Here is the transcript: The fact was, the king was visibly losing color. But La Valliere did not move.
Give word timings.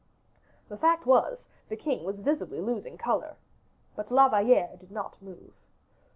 The 0.67 0.79
fact 0.79 1.05
was, 1.05 1.47
the 1.69 1.75
king 1.75 2.03
was 2.03 2.17
visibly 2.21 2.59
losing 2.59 2.97
color. 2.97 3.35
But 3.95 4.09
La 4.09 4.29
Valliere 4.29 4.77
did 4.79 4.89
not 4.91 5.21
move. 5.21 5.53